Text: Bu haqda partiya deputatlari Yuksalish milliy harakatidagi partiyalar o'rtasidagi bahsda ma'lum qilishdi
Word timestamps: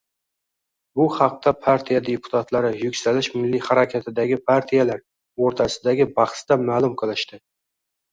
Bu 0.99 1.03
haqda 1.17 1.51
partiya 1.65 1.99
deputatlari 2.07 2.71
Yuksalish 2.79 3.29
milliy 3.41 3.61
harakatidagi 3.65 4.39
partiyalar 4.47 5.03
o'rtasidagi 5.49 6.09
bahsda 6.17 6.59
ma'lum 6.71 6.97
qilishdi 7.03 7.41